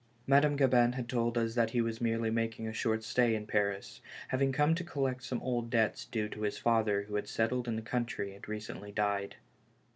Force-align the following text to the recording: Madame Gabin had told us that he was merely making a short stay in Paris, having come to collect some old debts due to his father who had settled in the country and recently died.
Madame 0.25 0.55
Gabin 0.55 0.93
had 0.93 1.07
told 1.07 1.37
us 1.37 1.53
that 1.53 1.69
he 1.69 1.79
was 1.79 2.01
merely 2.01 2.31
making 2.31 2.67
a 2.67 2.73
short 2.73 3.03
stay 3.03 3.35
in 3.35 3.45
Paris, 3.45 4.01
having 4.29 4.51
come 4.51 4.73
to 4.73 4.83
collect 4.83 5.21
some 5.21 5.39
old 5.43 5.69
debts 5.69 6.05
due 6.05 6.27
to 6.29 6.41
his 6.41 6.57
father 6.57 7.03
who 7.03 7.13
had 7.13 7.27
settled 7.27 7.67
in 7.67 7.75
the 7.75 7.83
country 7.83 8.33
and 8.33 8.47
recently 8.49 8.91
died. 8.91 9.35